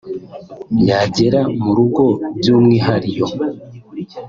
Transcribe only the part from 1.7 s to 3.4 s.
rugo by’umwihario